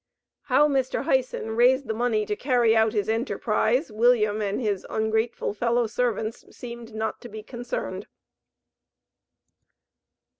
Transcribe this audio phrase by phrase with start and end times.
[0.45, 1.03] How Mr.
[1.03, 6.43] Hyson raised the money to carry out his enterprise, William and his "ungrateful" fellow servants
[6.57, 8.07] seemed not to be concerned.